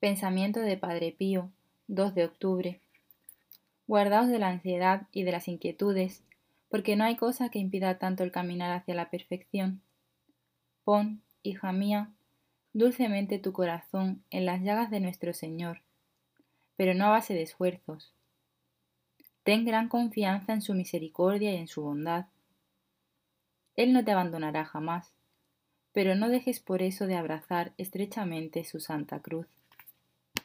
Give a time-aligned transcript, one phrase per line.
[0.00, 1.50] Pensamiento de Padre Pío,
[1.88, 2.80] 2 de octubre.
[3.86, 6.24] Guardaos de la ansiedad y de las inquietudes,
[6.70, 9.82] porque no hay cosa que impida tanto el caminar hacia la perfección.
[10.84, 12.08] Pon, hija mía,
[12.72, 15.82] dulcemente tu corazón en las llagas de nuestro Señor,
[16.76, 18.14] pero no a base de esfuerzos.
[19.42, 22.24] Ten gran confianza en su misericordia y en su bondad.
[23.76, 25.12] Él no te abandonará jamás,
[25.92, 29.59] pero no dejes por eso de abrazar estrechamente su santa cruz.